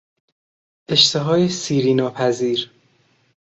[0.87, 2.71] اشتهای سیری ناپذیر